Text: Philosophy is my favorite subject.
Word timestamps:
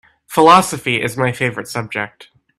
Philosophy 0.25 0.99
is 0.99 1.15
my 1.15 1.31
favorite 1.31 1.67
subject. 1.67 2.31